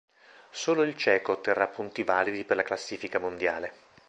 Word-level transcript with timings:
Solo 0.49 0.81
il 0.81 0.97
ceco 0.97 1.33
otterrà 1.33 1.67
punti 1.67 2.01
validi 2.03 2.43
per 2.43 2.55
la 2.55 2.63
classifica 2.63 3.19
mondiale. 3.19 3.71